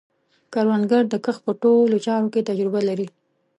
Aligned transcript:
کروندګر 0.53 1.03
د 1.09 1.15
کښت 1.25 1.41
په 1.45 1.53
ټولو 1.61 1.95
چارو 2.05 2.31
کې 2.33 2.47
تجربه 2.49 2.81
لري 2.89 3.07